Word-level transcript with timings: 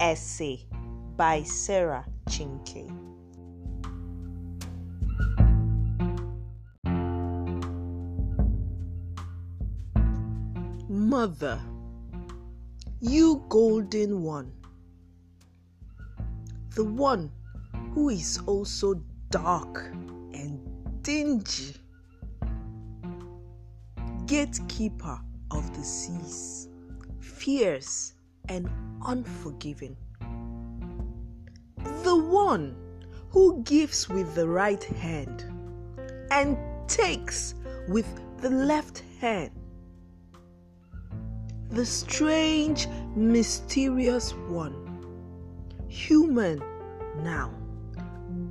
Essay 0.00 0.64
by 1.16 1.42
Sarah 1.42 2.06
Chinke. 2.28 2.88
Mother, 10.88 11.60
you 13.00 13.44
golden 13.50 14.22
one, 14.22 14.52
the 16.74 16.84
one 16.84 17.30
who 17.92 18.08
is 18.08 18.40
also 18.46 18.94
dark 19.30 19.90
and 20.32 20.58
dingy, 21.02 21.76
gatekeeper 24.26 25.20
of 25.50 25.76
the 25.76 25.84
seas, 25.84 26.68
fierce 27.20 28.14
and 28.48 28.68
unforgiving, 29.06 29.96
the 32.02 32.16
one 32.16 32.76
who 33.30 33.62
gives 33.62 34.08
with 34.08 34.34
the 34.34 34.48
right 34.48 34.82
hand 34.82 35.44
and 36.30 36.56
takes 36.88 37.54
with 37.88 38.06
the 38.40 38.50
left 38.50 39.02
hand 39.20 39.50
the 41.70 41.86
strange, 41.86 42.88
mysterious 43.14 44.32
one, 44.48 44.74
human 45.88 46.60
now, 47.18 47.52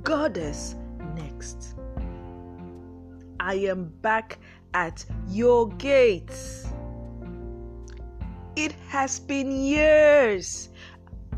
goddess 0.02 0.74
next. 1.14 1.74
I 3.38 3.54
am 3.54 3.92
back 4.00 4.38
at 4.72 5.04
your 5.28 5.68
gates. 5.68 6.66
It 8.62 8.74
has 8.88 9.18
been 9.18 9.50
years, 9.52 10.68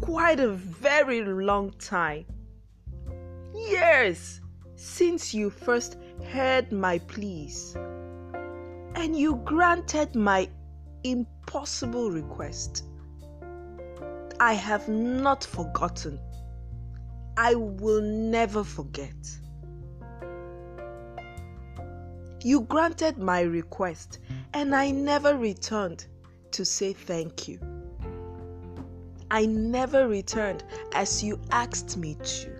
quite 0.01 0.41
a 0.41 0.49
very 0.49 1.24
long 1.24 1.71
time. 1.79 2.27
Years 3.55 4.41
since 4.74 5.33
you 5.33 5.49
first 5.49 5.99
heard 6.33 6.73
my 6.73 6.99
pleas, 6.99 7.77
and 8.96 9.16
you 9.16 9.37
granted 9.45 10.16
my 10.16 10.49
impossible 11.05 12.11
request. 12.11 12.87
I 14.41 14.55
have 14.55 14.89
not 14.89 15.45
forgotten. 15.45 16.18
I 17.37 17.55
will 17.55 18.02
never 18.02 18.65
forget. 18.65 19.15
You 22.43 22.63
granted 22.63 23.16
my 23.16 23.43
request, 23.43 24.18
and 24.55 24.74
I 24.74 24.91
never 24.91 25.37
returned 25.37 26.07
to 26.53 26.65
say 26.65 26.93
thank 26.93 27.49
you. 27.49 27.59
I 29.31 29.47
never 29.47 30.09
returned 30.09 30.63
as 30.93 31.23
you 31.25 31.41
asked 31.51 31.97
me 31.97 32.17
to. 32.23 32.51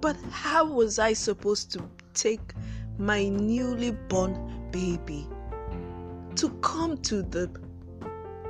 But 0.00 0.16
how 0.30 0.64
was 0.64 0.98
I 0.98 1.12
supposed 1.12 1.72
to 1.72 1.82
take 2.12 2.54
my 2.98 3.28
newly 3.28 3.90
born 3.90 4.68
baby 4.70 5.26
to 6.36 6.50
come 6.60 6.98
to 6.98 7.22
the 7.22 7.50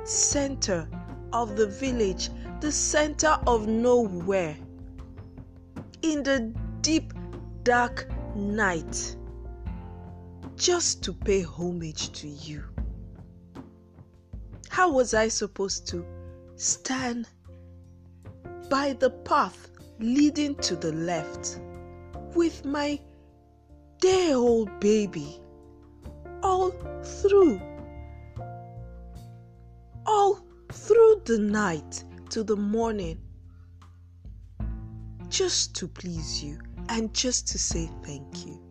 center 0.03 0.87
of 1.33 1.55
the 1.55 1.67
village, 1.67 2.29
the 2.61 2.71
center 2.71 3.39
of 3.47 3.67
nowhere, 3.67 4.55
in 6.03 6.21
the 6.21 6.53
deep, 6.81 7.13
dark 7.63 8.07
night, 8.35 9.15
just 10.55 11.03
to 11.03 11.13
pay 11.13 11.41
homage 11.41 12.11
to 12.19 12.27
you? 12.27 12.63
How 14.75 14.91
was 14.91 15.13
I 15.13 15.29
supposed 15.29 15.87
to 15.87 16.05
stand 16.57 17.29
by 18.69 18.91
the 18.91 19.09
path 19.09 19.69
leading 19.99 20.53
to 20.55 20.75
the 20.75 20.91
left 20.91 21.61
with 22.35 22.65
my 22.65 22.99
day 24.01 24.33
old 24.33 24.81
baby 24.81 25.39
all 26.43 26.71
through? 27.21 27.61
all 30.05 30.45
through 30.73 31.21
the 31.23 31.39
night 31.39 32.03
to 32.31 32.43
the 32.43 32.57
morning 32.57 33.17
just 35.29 35.73
to 35.75 35.87
please 35.87 36.43
you 36.43 36.59
and 36.89 37.13
just 37.13 37.47
to 37.47 37.57
say 37.57 37.89
thank 38.03 38.45
you. 38.45 38.61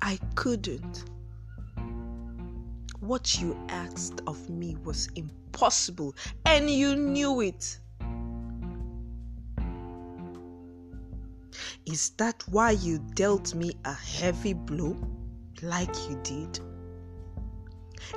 I 0.00 0.20
couldn't. 0.36 1.04
What 3.04 3.38
you 3.38 3.54
asked 3.68 4.22
of 4.26 4.48
me 4.48 4.76
was 4.82 5.10
impossible, 5.14 6.14
and 6.46 6.70
you 6.70 6.96
knew 6.96 7.42
it. 7.42 7.78
Is 11.84 12.12
that 12.16 12.42
why 12.48 12.70
you 12.70 12.98
dealt 13.14 13.54
me 13.54 13.74
a 13.84 13.92
heavy 13.92 14.54
blow 14.54 14.96
like 15.60 15.94
you 16.08 16.18
did? 16.22 16.60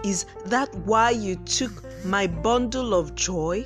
Is 0.05 0.25
that 0.45 0.73
why 0.85 1.09
you 1.09 1.35
took 1.35 1.83
my 2.05 2.25
bundle 2.25 2.93
of 2.93 3.13
joy, 3.13 3.65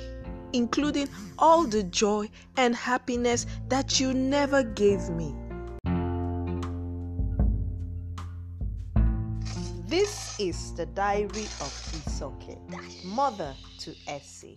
including 0.52 1.08
all 1.38 1.68
the 1.68 1.84
joy 1.84 2.30
and 2.56 2.74
happiness 2.74 3.46
that 3.68 4.00
you 4.00 4.12
never 4.12 4.64
gave 4.64 5.08
me? 5.08 5.36
This 9.92 10.40
is 10.40 10.72
the 10.72 10.86
diary 10.86 11.44
of 11.60 11.68
Isoke, 11.92 12.56
mother 13.04 13.54
to 13.80 13.94
Essie. 14.08 14.56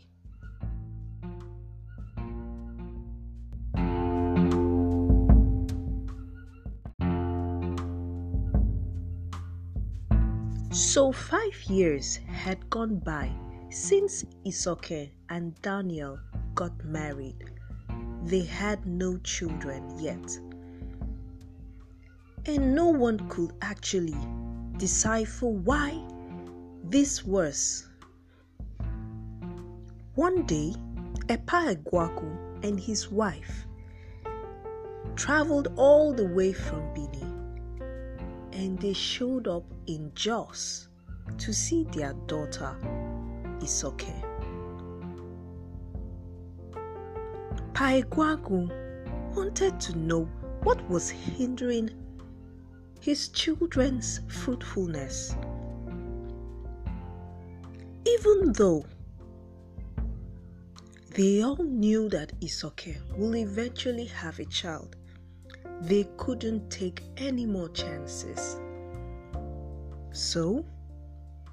So, 10.72 11.12
five 11.12 11.62
years 11.68 12.16
had 12.32 12.70
gone 12.70 13.00
by 13.00 13.30
since 13.70 14.24
Isoke 14.46 15.12
and 15.28 15.54
Daniel 15.62 16.18
got 16.54 16.72
married. 16.86 17.44
They 18.24 18.46
had 18.46 18.86
no 18.86 19.18
children 19.18 20.00
yet. 20.00 20.40
And 22.46 22.74
no 22.74 22.88
one 22.88 23.28
could 23.28 23.52
actually 23.62 24.16
decipher 24.78 25.48
why 25.48 26.00
this 26.84 27.24
was. 27.24 27.88
One 30.16 30.46
day, 30.46 30.74
Epa 31.28 31.76
Egwaku 31.76 32.64
and 32.64 32.80
his 32.80 33.12
wife 33.12 33.66
traveled 35.16 35.70
all 35.76 36.14
the 36.14 36.28
way 36.28 36.54
from 36.54 36.94
Benin 36.94 37.36
and 38.54 38.80
they 38.80 38.94
showed 38.94 39.48
up 39.48 39.64
in 39.88 40.12
Jos 40.16 40.88
to 41.38 41.54
see 41.54 41.84
their 41.92 42.14
daughter 42.28 42.76
Isoke. 43.60 44.14
Paegwagu 47.74 48.70
wanted 49.36 49.80
to 49.82 49.98
know 49.98 50.30
what 50.64 50.90
was 50.90 51.10
hindering 51.10 51.90
his 53.06 53.28
children's 53.28 54.22
fruitfulness. 54.28 55.36
Even 58.04 58.52
though 58.54 58.84
they 61.12 61.44
all 61.44 61.64
knew 61.64 62.10
that 62.10 62.32
Isoke 62.42 62.98
will 63.16 63.36
eventually 63.36 64.06
have 64.06 64.40
a 64.40 64.46
child, 64.46 64.96
they 65.82 66.08
couldn't 66.18 66.68
take 66.72 67.04
any 67.18 67.46
more 67.46 67.70
chances. 67.70 68.60
So, 70.12 70.66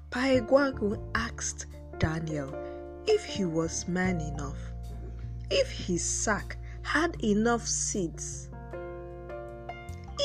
Paegwagu 0.09 0.99
asked 1.13 1.67
Daniel 1.99 2.51
if 3.05 3.23
he 3.23 3.45
was 3.45 3.87
man 3.87 4.21
enough, 4.21 4.57
if 5.51 5.69
his 5.69 6.03
sack 6.03 6.57
had 6.81 7.23
enough 7.23 7.67
seeds, 7.67 8.49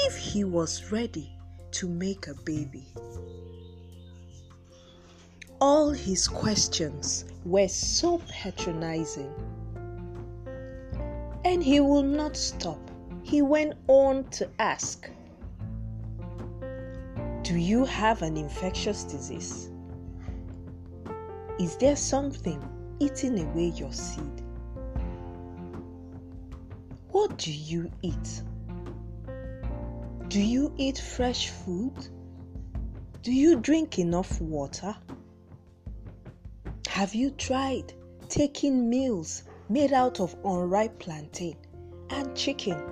if 0.09 0.17
he 0.17 0.43
was 0.43 0.91
ready 0.91 1.31
to 1.71 1.87
make 1.87 2.29
a 2.29 2.35
baby. 2.47 2.87
All 5.61 5.91
his 5.91 6.27
questions 6.27 7.27
were 7.45 7.69
so 7.69 8.23
patronizing, 8.27 9.31
and 11.45 11.63
he 11.63 11.81
would 11.81 12.07
not 12.07 12.39
stop 12.39 12.81
he 13.23 13.43
went 13.43 13.75
on 13.87 14.25
to 14.31 14.49
ask 14.59 15.11
Do 17.43 17.57
you 17.57 17.85
have 17.85 18.23
an 18.23 18.39
infectious 18.39 19.05
disease? 19.05 19.69
Is 21.61 21.77
there 21.77 21.97
something 21.97 22.67
eating 22.99 23.39
away 23.41 23.73
your 23.77 23.93
seed? 23.93 24.43
What 27.11 27.37
do 27.37 27.53
you 27.53 27.91
eat? 28.01 28.43
Do 30.29 30.41
you 30.41 30.73
eat 30.77 30.99
fresh 30.99 31.49
food? 31.49 31.95
Do 33.23 33.33
you 33.33 33.57
drink 33.57 33.99
enough 33.99 34.41
water? 34.41 34.95
Have 36.89 37.15
you 37.15 37.31
tried 37.31 37.95
taking 38.29 38.91
meals 38.91 39.45
made 39.71 39.93
out 39.93 40.21
of 40.21 40.37
unripe 40.45 40.99
plantain 40.99 41.57
and 42.11 42.37
chicken. 42.37 42.83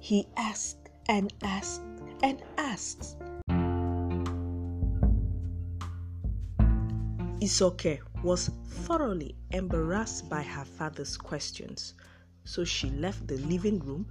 He 0.00 0.26
asked 0.36 0.88
and 1.08 1.32
asked 1.42 1.82
and 2.22 2.42
asked. 2.58 3.16
Isoke 7.40 8.00
was 8.22 8.50
thoroughly 8.68 9.34
embarrassed 9.50 10.28
by 10.28 10.42
her 10.42 10.64
father's 10.64 11.16
questions, 11.16 11.94
so 12.44 12.64
she 12.64 12.90
left 12.90 13.26
the 13.26 13.38
living 13.38 13.78
room 13.78 14.06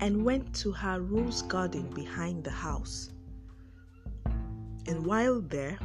and 0.00 0.24
went 0.24 0.54
to 0.54 0.72
her 0.72 1.00
rose 1.00 1.42
garden 1.42 1.88
behind 1.94 2.42
the 2.42 2.50
house. 2.50 3.10
And 4.86 5.04
while 5.04 5.40
there, 5.40 5.78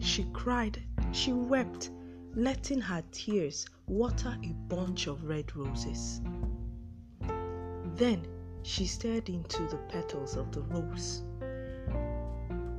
she 0.00 0.24
cried, 0.32 0.82
she 1.12 1.32
wept, 1.32 1.90
letting 2.34 2.80
her 2.80 3.02
tears 3.12 3.66
water 3.86 4.36
a 4.42 4.52
bunch 4.74 5.06
of 5.06 5.24
red 5.24 5.54
roses. 5.54 6.22
Then 7.96 8.26
she 8.62 8.86
stared 8.86 9.28
into 9.28 9.66
the 9.66 9.78
petals 9.88 10.36
of 10.36 10.50
the 10.52 10.62
rose. 10.62 11.22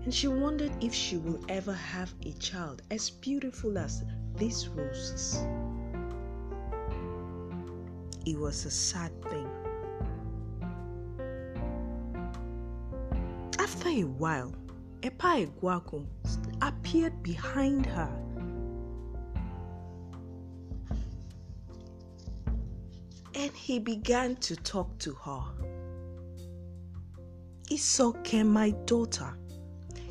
And 0.04 0.12
she 0.12 0.27
wondered 0.27 0.72
if 0.84 0.95
she 0.95 1.18
will 1.18 1.39
ever 1.48 1.74
have 1.74 2.12
a 2.25 2.31
child 2.34 2.81
as 2.89 3.12
beautiful 3.12 3.77
as 3.77 4.04
these 4.36 4.68
roses. 4.69 5.45
It 8.25 8.39
was 8.39 8.66
a 8.66 8.72
sad 8.72 9.12
thing. 9.25 9.50
A 13.91 14.03
while, 14.03 14.53
Epa 15.01 15.45
Eguakum 15.45 16.05
appeared 16.61 17.21
behind 17.21 17.85
her. 17.85 18.09
And 23.35 23.51
he 23.51 23.79
began 23.79 24.38
to 24.38 24.55
talk 24.55 24.97
to 24.99 25.13
her. 25.13 25.41
Isoke, 27.69 28.45
my 28.45 28.71
daughter, 28.85 29.33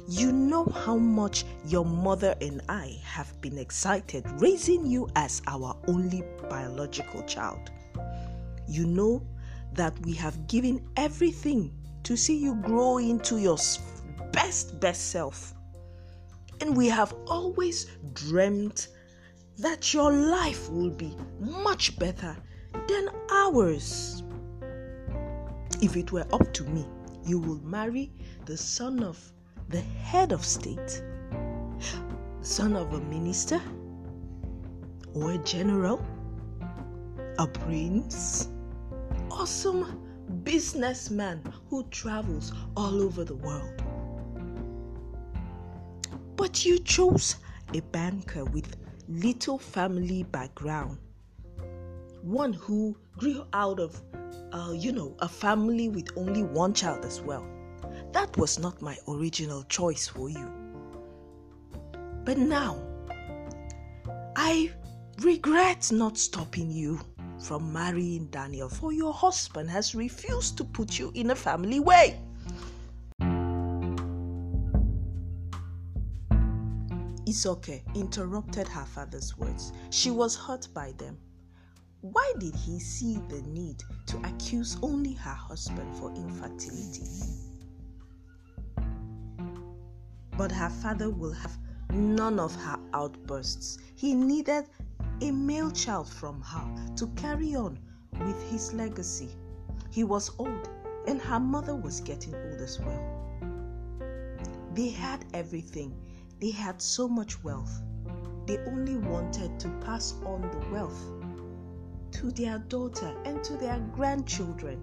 you 0.08 0.32
know 0.32 0.64
how 0.64 0.96
much 0.96 1.44
your 1.64 1.84
mother 1.84 2.34
and 2.40 2.60
I 2.68 2.98
have 3.04 3.40
been 3.40 3.56
excited 3.56 4.26
raising 4.40 4.84
you 4.84 5.08
as 5.16 5.40
our 5.46 5.76
only 5.86 6.22
biological 6.50 7.22
child. 7.22 7.70
You 8.68 8.86
know 8.86 9.22
that 9.74 9.98
we 10.00 10.12
have 10.14 10.46
given 10.48 10.86
everything 10.96 11.72
to 12.04 12.16
see 12.16 12.36
you 12.36 12.54
grow 12.56 12.98
into 12.98 13.38
your 13.38 13.58
best, 14.32 14.80
best 14.80 15.10
self. 15.10 15.54
And 16.60 16.76
we 16.76 16.88
have 16.88 17.14
always 17.26 17.86
dreamt 18.12 18.88
that 19.58 19.92
your 19.92 20.12
life 20.12 20.70
will 20.70 20.90
be 20.90 21.16
much 21.38 21.98
better 21.98 22.36
than 22.88 23.08
ours. 23.30 24.22
If 25.82 25.96
it 25.96 26.12
were 26.12 26.26
up 26.32 26.52
to 26.54 26.64
me, 26.64 26.86
you 27.24 27.38
will 27.38 27.60
marry 27.62 28.12
the 28.46 28.56
son 28.56 29.02
of 29.02 29.18
the 29.68 29.80
head 29.80 30.32
of 30.32 30.44
state, 30.44 31.02
son 32.40 32.76
of 32.76 32.92
a 32.92 33.00
minister, 33.00 33.60
or 35.14 35.32
a 35.32 35.38
general, 35.38 36.04
a 37.38 37.46
prince, 37.46 38.48
or 39.30 39.46
some 39.46 40.09
businessman 40.30 41.42
who 41.68 41.84
travels 41.90 42.52
all 42.76 43.02
over 43.02 43.24
the 43.24 43.34
world. 43.34 43.82
But 46.36 46.64
you 46.64 46.78
chose 46.78 47.36
a 47.74 47.80
banker 47.80 48.44
with 48.44 48.76
little 49.08 49.58
family 49.58 50.22
background, 50.22 50.98
one 52.22 52.52
who 52.52 52.96
grew 53.18 53.44
out 53.52 53.78
of 53.78 54.00
uh, 54.52 54.72
you 54.76 54.92
know, 54.92 55.14
a 55.20 55.28
family 55.28 55.88
with 55.88 56.10
only 56.16 56.42
one 56.42 56.74
child 56.74 57.04
as 57.04 57.20
well. 57.20 57.46
That 58.12 58.36
was 58.36 58.58
not 58.58 58.82
my 58.82 58.96
original 59.08 59.62
choice 59.64 60.08
for 60.08 60.28
you. 60.28 60.50
But 62.24 62.38
now, 62.38 62.80
I 64.36 64.72
regret 65.22 65.90
not 65.92 66.18
stopping 66.18 66.70
you 66.70 67.00
from 67.40 67.72
marrying 67.72 68.26
Daniel, 68.26 68.68
for 68.68 68.92
your 68.92 69.12
husband 69.12 69.70
has 69.70 69.94
refused 69.94 70.56
to 70.58 70.64
put 70.64 70.98
you 70.98 71.10
in 71.14 71.30
a 71.30 71.34
family 71.34 71.80
way. 71.80 72.20
Isoke 77.26 77.82
interrupted 77.94 78.66
her 78.66 78.84
father's 78.84 79.36
words. 79.38 79.72
She 79.90 80.10
was 80.10 80.34
hurt 80.36 80.68
by 80.74 80.92
them. 80.98 81.16
Why 82.00 82.32
did 82.38 82.56
he 82.56 82.80
see 82.80 83.18
the 83.28 83.42
need 83.42 83.82
to 84.06 84.16
accuse 84.24 84.76
only 84.82 85.12
her 85.12 85.30
husband 85.34 85.94
for 85.96 86.10
infertility? 86.14 87.06
But 90.36 90.50
her 90.50 90.70
father 90.70 91.10
will 91.10 91.32
have 91.32 91.58
none 91.92 92.40
of 92.40 92.54
her 92.56 92.78
outbursts. 92.94 93.78
He 93.94 94.14
needed 94.14 94.64
a 95.22 95.30
male 95.30 95.70
child 95.70 96.08
from 96.08 96.40
her 96.40 96.94
to 96.96 97.06
carry 97.08 97.54
on 97.54 97.78
with 98.20 98.50
his 98.50 98.72
legacy. 98.72 99.28
He 99.90 100.04
was 100.04 100.30
old, 100.38 100.68
and 101.06 101.20
her 101.20 101.38
mother 101.40 101.74
was 101.76 102.00
getting 102.00 102.34
old 102.34 102.60
as 102.60 102.80
well. 102.80 103.02
They 104.74 104.88
had 104.88 105.24
everything, 105.34 105.94
they 106.40 106.50
had 106.50 106.80
so 106.80 107.06
much 107.06 107.42
wealth. 107.44 107.82
They 108.46 108.58
only 108.58 108.96
wanted 108.96 109.60
to 109.60 109.68
pass 109.84 110.14
on 110.24 110.42
the 110.42 110.70
wealth 110.70 111.00
to 112.12 112.30
their 112.30 112.58
daughter 112.58 113.14
and 113.24 113.44
to 113.44 113.54
their 113.54 113.78
grandchildren. 113.92 114.80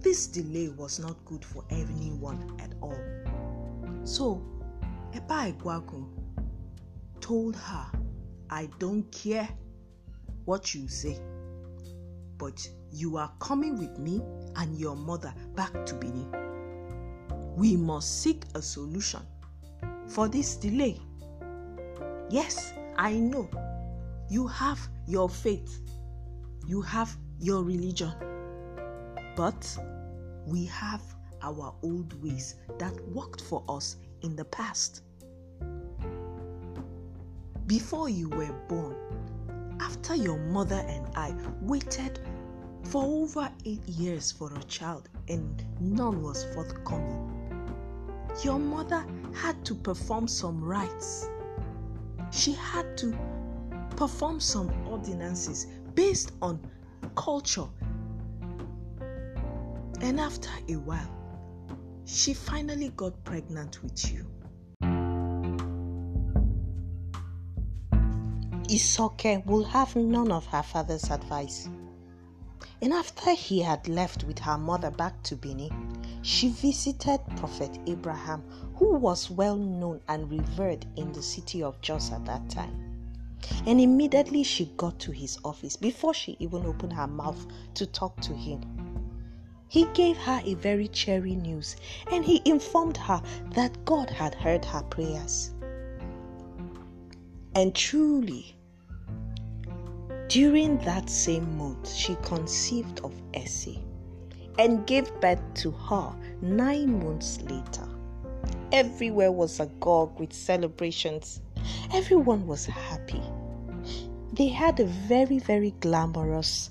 This 0.00 0.26
delay 0.26 0.68
was 0.68 0.98
not 0.98 1.22
good 1.24 1.44
for 1.44 1.64
anyone 1.68 2.56
at 2.58 2.72
all. 2.80 2.98
So, 4.04 4.42
Epa 5.12 5.52
Egwagun 5.52 6.06
told 7.20 7.56
her, 7.56 7.86
I 8.50 8.68
don't 8.78 9.10
care 9.12 9.48
what 10.44 10.74
you 10.74 10.88
say, 10.88 11.18
but 12.38 12.68
you 12.90 13.16
are 13.16 13.32
coming 13.40 13.78
with 13.78 13.98
me 13.98 14.22
and 14.56 14.78
your 14.78 14.96
mother 14.96 15.34
back 15.54 15.84
to 15.86 15.94
Benin. 15.94 16.30
We 17.56 17.76
must 17.76 18.22
seek 18.22 18.44
a 18.54 18.62
solution 18.62 19.22
for 20.08 20.28
this 20.28 20.56
delay. 20.56 21.00
Yes, 22.30 22.72
I 22.96 23.14
know 23.14 23.48
you 24.28 24.46
have 24.46 24.78
your 25.06 25.28
faith, 25.28 25.80
you 26.66 26.82
have 26.82 27.16
your 27.38 27.62
religion, 27.62 28.12
but 29.36 29.78
we 30.46 30.64
have 30.66 31.02
our 31.42 31.74
old 31.82 32.22
ways 32.22 32.56
that 32.78 32.94
worked 33.08 33.40
for 33.40 33.64
us 33.68 33.96
in 34.22 34.36
the 34.36 34.44
past. 34.46 35.02
Before 37.66 38.08
you 38.08 38.28
were 38.28 38.52
born, 38.68 38.94
after 39.80 40.14
your 40.14 40.38
mother 40.38 40.84
and 40.88 41.04
I 41.16 41.34
waited 41.60 42.20
for 42.84 43.02
over 43.02 43.50
eight 43.64 43.84
years 43.88 44.30
for 44.30 44.52
a 44.54 44.62
child 44.64 45.08
and 45.28 45.64
none 45.80 46.22
was 46.22 46.44
forthcoming, 46.54 47.28
your 48.44 48.60
mother 48.60 49.04
had 49.34 49.64
to 49.64 49.74
perform 49.74 50.28
some 50.28 50.62
rites. 50.62 51.28
She 52.30 52.52
had 52.52 52.96
to 52.98 53.12
perform 53.96 54.38
some 54.38 54.70
ordinances 54.86 55.66
based 55.96 56.30
on 56.40 56.60
culture. 57.16 57.66
And 60.00 60.20
after 60.20 60.50
a 60.68 60.76
while, 60.76 61.10
she 62.04 62.32
finally 62.32 62.90
got 62.90 63.24
pregnant 63.24 63.82
with 63.82 64.12
you. 64.12 64.24
Isoke 68.68 69.44
will 69.46 69.64
have 69.64 69.94
none 69.96 70.32
of 70.32 70.46
her 70.46 70.62
father's 70.62 71.10
advice. 71.10 71.68
And 72.82 72.92
after 72.92 73.32
he 73.32 73.62
had 73.62 73.88
left 73.88 74.24
with 74.24 74.38
her 74.40 74.58
mother 74.58 74.90
back 74.90 75.22
to 75.24 75.36
Benin, 75.36 75.72
she 76.22 76.48
visited 76.48 77.20
Prophet 77.36 77.78
Abraham, 77.86 78.42
who 78.74 78.94
was 78.94 79.30
well 79.30 79.56
known 79.56 80.00
and 80.08 80.30
revered 80.30 80.84
in 80.96 81.12
the 81.12 81.22
city 81.22 81.62
of 81.62 81.80
Jos 81.80 82.12
at 82.12 82.24
that 82.26 82.50
time. 82.50 82.82
And 83.66 83.80
immediately 83.80 84.42
she 84.42 84.66
got 84.76 84.98
to 85.00 85.12
his 85.12 85.38
office 85.44 85.76
before 85.76 86.12
she 86.12 86.36
even 86.40 86.66
opened 86.66 86.92
her 86.94 87.06
mouth 87.06 87.46
to 87.74 87.86
talk 87.86 88.20
to 88.22 88.34
him. 88.34 88.60
He 89.68 89.86
gave 89.94 90.16
her 90.18 90.40
a 90.44 90.54
very 90.54 90.88
cheery 90.88 91.34
news 91.34 91.76
and 92.10 92.24
he 92.24 92.42
informed 92.44 92.96
her 92.96 93.22
that 93.52 93.84
God 93.84 94.10
had 94.10 94.34
heard 94.34 94.64
her 94.64 94.82
prayers. 94.82 95.52
And 97.56 97.74
truly, 97.74 98.54
during 100.28 100.76
that 100.84 101.08
same 101.08 101.56
month, 101.56 101.90
she 101.90 102.14
conceived 102.16 103.00
of 103.00 103.14
Essie 103.32 103.82
and 104.58 104.86
gave 104.86 105.10
birth 105.20 105.40
to 105.54 105.70
her 105.70 106.14
nine 106.42 107.02
months 107.02 107.40
later. 107.40 107.88
everywhere 108.72 109.32
was 109.32 109.60
agog 109.60 110.18
with 110.18 110.32
celebrations. 110.32 111.40
Everyone 111.92 112.46
was 112.46 112.66
happy. 112.66 113.22
They 114.32 114.48
had 114.48 114.80
a 114.80 114.84
very, 114.84 115.38
very 115.38 115.70
glamorous 115.80 116.70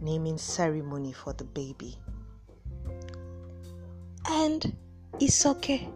naming 0.00 0.38
ceremony 0.38 1.12
for 1.12 1.32
the 1.32 1.44
baby. 1.44 1.96
And 4.28 4.76
Isoke, 5.18 5.92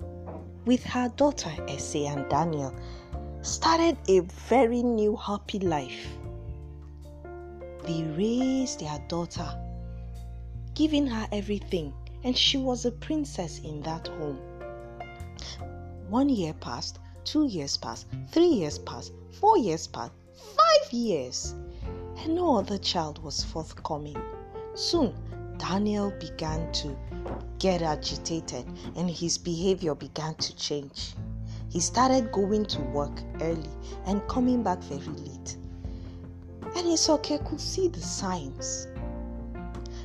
with 0.65 0.83
her 0.85 1.09
daughter 1.11 1.53
Essie 1.69 2.07
and 2.07 2.29
Daniel, 2.29 2.75
started 3.45 3.95
a 4.09 4.21
very 4.49 4.83
new 4.83 5.15
happy 5.17 5.59
life. 5.59 6.09
They 7.87 8.03
raised 8.17 8.81
their 8.81 8.99
daughter, 9.07 9.47
giving 10.75 11.07
her 11.07 11.29
everything, 11.31 11.93
and 12.23 12.35
she 12.35 12.57
was 12.57 12.87
a 12.87 12.91
princess 12.91 13.59
in 13.59 13.83
that 13.83 14.09
home. 14.09 14.39
One 16.09 16.31
year 16.31 16.55
passed, 16.55 17.01
two 17.25 17.47
years 17.47 17.77
passed, 17.77 18.07
three 18.31 18.47
years 18.47 18.79
passed, 18.79 19.13
four 19.33 19.59
years 19.59 19.87
passed, 19.89 20.13
five 20.57 20.93
years, 20.93 21.55
and 22.17 22.35
no 22.35 22.57
other 22.57 22.79
child 22.79 23.23
was 23.23 23.45
forthcoming. 23.45 24.17
Soon, 24.75 25.15
Daniel 25.59 26.15
began 26.19 26.73
to 26.73 26.97
get 27.59 27.83
agitated 27.83 28.65
and 28.97 29.11
his 29.11 29.37
behavior 29.37 29.95
began 29.95 30.35
to 30.37 30.57
change. 30.57 31.15
He 31.75 31.81
started 31.81 32.31
going 32.31 32.67
to 32.67 32.81
work 32.83 33.21
early 33.41 33.69
and 34.07 34.25
coming 34.29 34.63
back 34.63 34.79
very 34.85 35.09
late. 35.19 35.57
And 36.63 36.87
Isoke 36.87 37.45
could 37.45 37.61
see 37.61 37.89
the 37.89 38.01
signs 38.01 38.87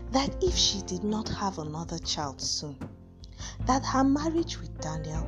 that 0.10 0.36
if 0.44 0.56
she 0.56 0.82
did 0.82 1.04
not 1.04 1.30
have 1.30 1.60
another 1.60 2.00
child 2.00 2.42
soon, 2.42 2.76
that 3.68 3.86
her 3.86 4.04
marriage 4.04 4.60
with 4.60 4.82
Daniel 4.82 5.24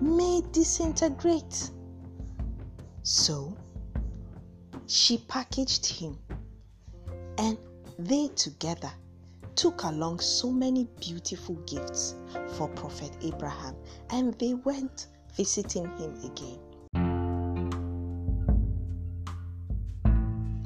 may 0.00 0.42
disintegrate. 0.52 1.72
So 3.02 3.52
she 4.86 5.18
packaged 5.18 5.84
him 5.84 6.16
and 7.38 7.58
they 7.98 8.28
together 8.36 8.92
took 9.56 9.82
along 9.82 10.20
so 10.20 10.48
many 10.48 10.84
beautiful 11.00 11.56
gifts 11.66 12.14
for 12.54 12.68
Prophet 12.68 13.16
Abraham 13.20 13.74
and 14.10 14.32
they 14.38 14.54
went 14.54 15.08
visiting 15.34 15.86
him 15.98 16.14
again. 16.24 16.58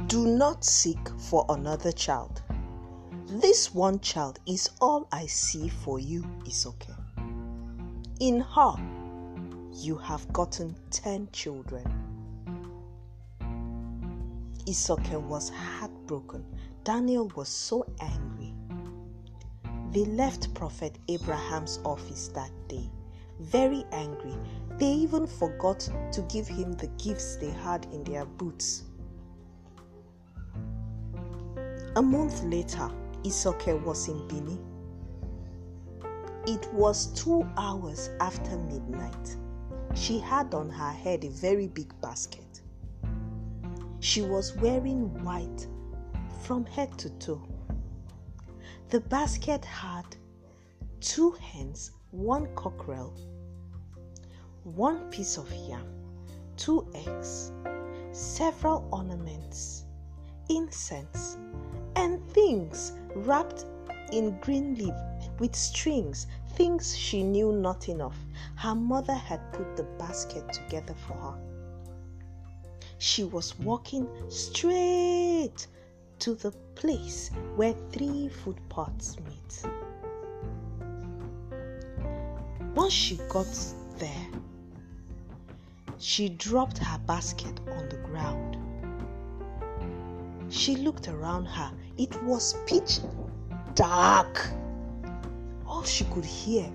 Do 0.07 0.27
not 0.27 0.65
seek 0.65 1.09
for 1.19 1.45
another 1.49 1.93
child. 1.93 2.43
This 3.29 3.75
one 3.75 3.99
child 4.01 4.39
is 4.47 4.71
all 4.81 5.09
I 5.11 5.27
see 5.27 5.69
for 5.69 5.99
you, 5.99 6.23
Isoke. 6.45 6.95
In 8.21 8.41
her, 8.41 8.77
you 9.73 9.97
have 9.97 10.33
gotten 10.33 10.77
10 10.91 11.29
children. 11.33 11.85
Isoke 14.67 15.21
was 15.23 15.51
heartbroken. 15.51 16.45
Daniel 16.85 17.31
was 17.35 17.49
so 17.49 17.85
angry. 18.01 18.55
They 19.91 20.05
left 20.05 20.55
Prophet 20.55 20.99
Abraham's 21.09 21.79
office 21.85 22.29
that 22.29 22.51
day, 22.69 22.91
very 23.41 23.85
angry. 23.93 24.35
They 24.79 24.87
even 24.87 25.27
forgot 25.27 25.81
to 26.13 26.23
give 26.23 26.47
him 26.47 26.73
the 26.73 26.89
gifts 27.03 27.37
they 27.37 27.51
had 27.51 27.87
in 27.93 28.05
their 28.05 28.25
boots. 28.25 28.85
A 31.97 32.03
month 32.03 32.43
later, 32.45 32.91
Isoke 33.25 33.83
was 33.83 34.09
in 34.09 34.29
Bini. 34.29 34.59
It 36.47 36.73
was 36.73 37.07
two 37.07 37.49
hours 37.57 38.11
after 38.21 38.57
midnight. 38.57 39.37
She 39.95 40.19
had 40.19 40.53
on 40.55 40.69
her 40.69 40.93
head 40.93 41.25
a 41.25 41.31
very 41.31 41.69
big 41.69 41.99
basket. 42.01 42.61
She 44.01 44.21
was 44.21 44.55
wearing 44.57 45.09
white 45.25 45.67
from 46.43 46.67
head 46.67 46.97
to 46.99 47.11
toe. 47.19 47.43
The 48.91 49.01
basket 49.01 49.65
had 49.65 50.05
two 51.01 51.33
hens, 51.33 51.91
one 52.17 52.49
cockerel, 52.55 53.13
one 54.65 55.11
piece 55.11 55.37
of 55.37 55.53
yam, 55.69 55.87
two 56.57 56.91
eggs, 56.95 57.53
several 58.13 58.89
ornaments, 58.91 59.85
incense, 60.49 61.37
and 61.95 62.27
things 62.31 62.93
wrapped 63.15 63.67
in 64.13 64.39
green 64.41 64.75
leaf 64.77 64.95
with 65.39 65.55
strings, 65.55 66.27
things 66.55 66.97
she 66.97 67.23
knew 67.23 67.53
nothing 67.53 68.01
of. 68.01 68.15
Her 68.57 68.75
mother 68.75 69.13
had 69.13 69.53
put 69.53 69.77
the 69.77 69.85
basket 69.99 70.51
together 70.55 70.95
for 71.07 71.15
her. 71.15 71.39
She 72.97 73.25
was 73.25 73.59
walking 73.59 74.09
straight 74.31 75.67
to 76.21 76.35
the 76.35 76.53
place 76.77 77.31
where 77.57 77.75
three 77.91 78.31
food 78.31 78.59
pots 78.71 79.19
meet. 79.21 79.65
Once 82.77 82.93
she 82.93 83.17
got 83.31 83.47
there, 83.97 84.29
she 85.97 86.29
dropped 86.29 86.77
her 86.77 86.99
basket 87.07 87.59
on 87.71 87.89
the 87.89 87.97
ground. 87.97 88.59
She 90.53 90.77
looked 90.77 91.09
around 91.09 91.47
her. 91.47 91.73
It 91.97 92.23
was 92.23 92.55
pitch 92.67 93.01
dark. 93.75 94.51
All 95.67 95.85
she 95.85 96.05
could 96.05 96.27
hear 96.27 96.71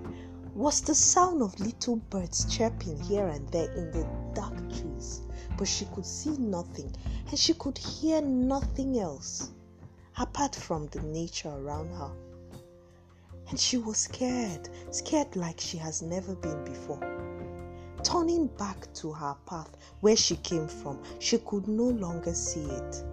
was 0.56 0.80
the 0.80 0.94
sound 0.94 1.40
of 1.40 1.58
little 1.60 1.96
birds 2.10 2.52
chirping 2.52 3.00
here 3.00 3.28
and 3.28 3.48
there 3.50 3.70
in 3.70 3.92
the 3.92 4.04
dark 4.34 4.56
trees, 4.70 5.20
but 5.56 5.68
she 5.68 5.84
could 5.94 6.04
see 6.04 6.36
nothing 6.36 6.92
and 7.28 7.38
she 7.38 7.54
could 7.54 7.78
hear 7.78 8.20
nothing 8.20 8.98
else 8.98 9.52
apart 10.18 10.56
from 10.56 10.88
the 10.88 11.00
nature 11.02 11.50
around 11.50 11.90
her. 11.90 12.10
And 13.52 13.60
she 13.60 13.76
was 13.76 13.98
scared, 13.98 14.70
scared 14.90 15.36
like 15.36 15.60
she 15.60 15.76
has 15.76 16.00
never 16.00 16.34
been 16.34 16.64
before. 16.64 16.98
Turning 18.02 18.46
back 18.46 18.90
to 18.94 19.12
her 19.12 19.36
path 19.44 19.76
where 20.00 20.16
she 20.16 20.36
came 20.36 20.66
from, 20.66 20.98
she 21.18 21.36
could 21.36 21.68
no 21.68 21.84
longer 21.84 22.32
see 22.32 22.64
it. 22.64 23.04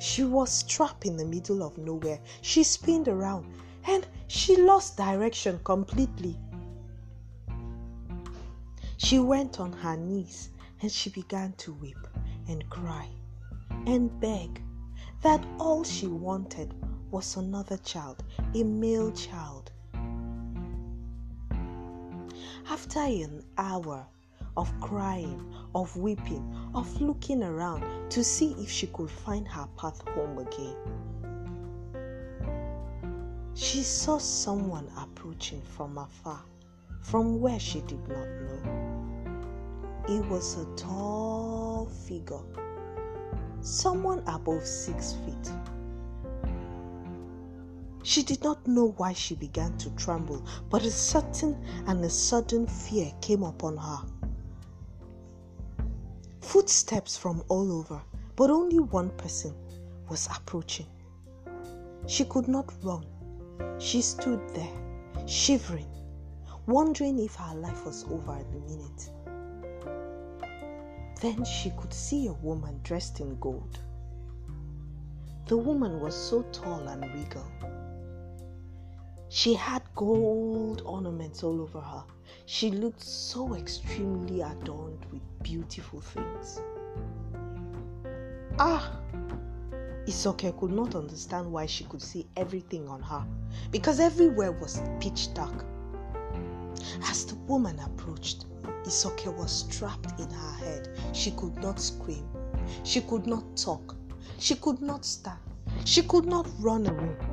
She 0.00 0.22
was 0.22 0.64
trapped 0.64 1.06
in 1.06 1.16
the 1.16 1.24
middle 1.24 1.62
of 1.62 1.78
nowhere. 1.78 2.20
She 2.42 2.62
spinned 2.62 3.08
around 3.08 3.46
and 3.86 4.06
she 4.28 4.58
lost 4.58 4.98
direction 4.98 5.60
completely. 5.64 6.36
She 8.98 9.18
went 9.18 9.60
on 9.60 9.72
her 9.72 9.96
knees 9.96 10.50
and 10.82 10.92
she 10.92 11.08
began 11.08 11.54
to 11.54 11.72
weep 11.72 12.06
and 12.48 12.68
cry 12.68 13.08
and 13.86 14.20
beg 14.20 14.62
that 15.22 15.42
all 15.58 15.84
she 15.84 16.06
wanted 16.06 16.74
was 17.10 17.36
another 17.36 17.76
child, 17.78 18.22
a 18.54 18.62
male 18.62 19.10
child. 19.12 19.70
After 22.68 23.00
an 23.00 23.42
hour 23.58 24.06
of 24.56 24.72
crying, 24.80 25.52
of 25.74 25.96
weeping, 25.96 26.54
of 26.74 27.00
looking 27.00 27.42
around 27.42 28.10
to 28.10 28.22
see 28.22 28.52
if 28.58 28.70
she 28.70 28.86
could 28.88 29.10
find 29.10 29.46
her 29.48 29.68
path 29.76 30.00
home 30.08 30.38
again, 30.38 30.76
she 33.54 33.82
saw 33.82 34.18
someone 34.18 34.88
approaching 34.96 35.62
from 35.62 35.98
afar, 35.98 36.40
from 37.02 37.40
where 37.40 37.58
she 37.58 37.80
did 37.82 38.06
not 38.08 38.26
know. 38.26 38.62
It 40.08 40.24
was 40.26 40.56
a 40.58 40.64
tall 40.76 41.86
figure 41.86 42.40
someone 43.62 44.22
above 44.26 44.64
six 44.66 45.12
feet. 45.24 45.52
She 48.02 48.22
did 48.22 48.42
not 48.42 48.66
know 48.66 48.92
why 48.96 49.12
she 49.12 49.34
began 49.34 49.76
to 49.78 49.90
tremble, 49.90 50.42
but 50.70 50.82
a 50.82 50.90
certain 50.90 51.62
and 51.86 52.02
a 52.04 52.10
sudden 52.10 52.66
fear 52.66 53.12
came 53.20 53.42
upon 53.42 53.76
her. 53.76 53.98
Footsteps 56.40 57.16
from 57.16 57.42
all 57.48 57.70
over, 57.72 58.02
but 58.36 58.50
only 58.50 58.78
one 58.78 59.10
person 59.10 59.54
was 60.08 60.28
approaching. 60.34 60.86
She 62.06 62.24
could 62.24 62.48
not 62.48 62.72
run. 62.82 63.04
She 63.78 64.00
stood 64.00 64.40
there, 64.54 65.26
shivering, 65.26 65.86
wondering 66.66 67.18
if 67.18 67.34
her 67.34 67.54
life 67.54 67.84
was 67.84 68.04
over 68.04 68.32
at 68.32 68.50
the 68.50 68.60
minute. 68.60 69.10
Then 71.20 71.44
she 71.44 71.70
could 71.70 71.92
see 71.92 72.26
a 72.28 72.32
woman 72.32 72.80
dressed 72.82 73.20
in 73.20 73.38
gold. 73.38 73.78
The 75.46 75.56
woman 75.56 76.00
was 76.00 76.14
so 76.14 76.42
tall 76.52 76.88
and 76.88 77.02
regal. 77.14 77.44
She 79.32 79.54
had 79.54 79.82
gold 79.94 80.82
ornaments 80.84 81.44
all 81.44 81.60
over 81.62 81.80
her. 81.80 82.02
She 82.46 82.72
looked 82.72 83.00
so 83.00 83.54
extremely 83.54 84.40
adorned 84.40 85.06
with 85.12 85.22
beautiful 85.40 86.00
things. 86.00 86.60
Ah! 88.58 88.98
Isoke 90.08 90.58
could 90.58 90.72
not 90.72 90.96
understand 90.96 91.52
why 91.52 91.66
she 91.66 91.84
could 91.84 92.02
see 92.02 92.26
everything 92.36 92.88
on 92.88 93.00
her 93.02 93.24
because 93.70 94.00
everywhere 94.00 94.50
was 94.50 94.82
pitch 94.98 95.32
dark. 95.32 95.64
As 97.04 97.24
the 97.24 97.36
woman 97.46 97.78
approached, 97.78 98.46
Isoke 98.84 99.32
was 99.38 99.62
trapped 99.68 100.18
in 100.18 100.28
her 100.28 100.52
head. 100.54 100.88
She 101.12 101.30
could 101.30 101.54
not 101.62 101.78
scream. 101.78 102.28
She 102.82 103.00
could 103.00 103.28
not 103.28 103.56
talk. 103.56 103.94
She 104.40 104.56
could 104.56 104.82
not 104.82 105.04
stand. 105.04 105.38
She 105.84 106.02
could 106.02 106.26
not 106.26 106.48
run 106.58 106.88
away. 106.88 107.29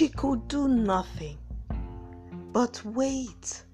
She 0.00 0.08
could 0.08 0.48
do 0.48 0.66
nothing 0.66 1.36
but 2.54 2.82
wait, 2.86 3.64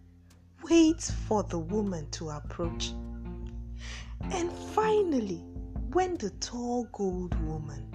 wait 0.68 1.00
for 1.00 1.45
the 1.45 1.61
woman 1.61 2.11
to 2.11 2.30
approach. 2.30 2.90
And 4.33 4.50
finally, 4.75 5.45
when 5.92 6.16
the 6.16 6.30
tall 6.40 6.88
gold 6.90 7.40
woman 7.45 7.87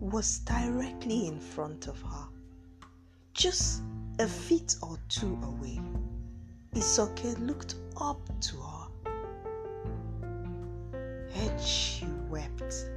was 0.00 0.38
directly 0.38 1.26
in 1.26 1.38
front 1.38 1.86
of 1.86 2.00
her, 2.00 2.28
just 3.34 3.82
a 4.18 4.26
feet 4.26 4.76
or 4.80 4.98
two 5.10 5.38
away, 5.42 5.82
Isoke 6.74 7.38
looked 7.40 7.74
up 8.00 8.26
to 8.40 8.56
her 8.56 8.88
and 11.34 11.60
she 11.60 12.06
wept 12.30 12.88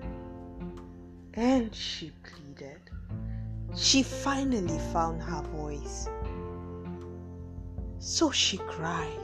and 1.34 1.76
she 1.76 2.14
pleaded. 2.24 2.95
She 3.78 4.04
finally 4.04 4.80
found 4.94 5.22
her 5.22 5.42
voice. 5.42 6.08
So 8.00 8.32
she 8.32 8.58
cried, 8.58 9.20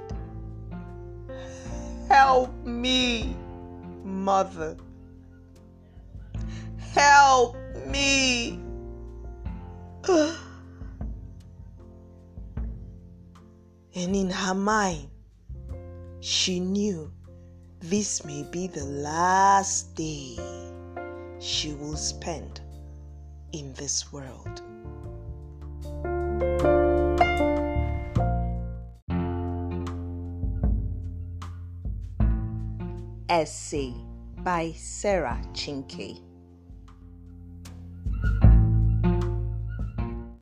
Help 2.10 2.54
me, 2.66 3.36
mother. 4.04 4.76
Help 6.94 7.56
me. 7.86 8.60
And 13.94 14.16
in 14.16 14.30
her 14.30 14.54
mind, 14.54 15.10
she 16.20 16.60
knew 16.60 17.12
this 17.80 18.26
may 18.26 18.44
be 18.44 18.68
the 18.68 18.86
last 18.86 19.96
day 19.96 20.38
she 21.40 21.74
will 21.74 21.96
spend 21.96 22.62
in 23.54 23.74
this 23.74 24.12
world. 24.12 24.62
Essay 33.30 33.94
by 34.44 34.74
Sarah 34.76 35.42
Chinke. 35.54 36.31